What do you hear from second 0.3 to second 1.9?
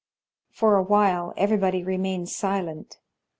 For a while everybody